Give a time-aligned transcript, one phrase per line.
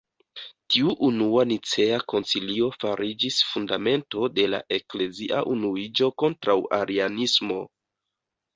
[0.75, 7.63] Tiu unua Nicea koncilio fariĝis fundamento de la eklezia unuiĝo kontraŭ arianismo.